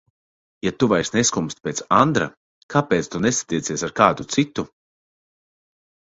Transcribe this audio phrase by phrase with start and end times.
[0.67, 2.27] Ja tu vairs neskumsti pēc Andra,
[2.75, 4.67] kāpēc tu nesatiecies ar kādu citu?